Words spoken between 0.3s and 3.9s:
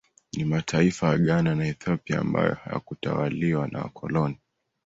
Ni mataifa ya Ghana na Ethiopia ambayo hayakutawaliwa na